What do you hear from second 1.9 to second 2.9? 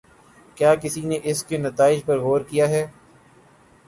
پر غور کیا ہے؟